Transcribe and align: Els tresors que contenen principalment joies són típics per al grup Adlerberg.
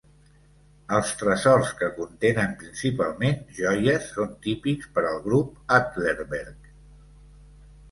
Els 0.99 1.11
tresors 1.19 1.73
que 1.81 1.89
contenen 1.97 2.55
principalment 2.63 3.37
joies 3.59 4.09
són 4.17 4.33
típics 4.49 4.91
per 4.97 5.07
al 5.13 5.23
grup 5.29 5.79
Adlerberg. 5.79 6.75